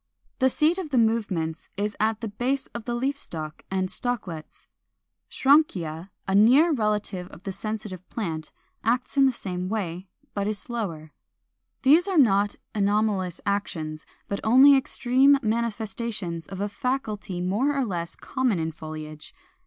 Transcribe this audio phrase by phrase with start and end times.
[0.39, 4.65] The seat of the movements is at the base of the leaf stalk and stalklets.
[5.29, 8.51] Schrankia, a near relative of the Sensitive Plant,
[8.83, 11.11] acts in the same way, but is slower.
[11.83, 18.15] These are not anomalous actions, but only extreme manifestations of a faculty more or less
[18.15, 19.35] common in foliage.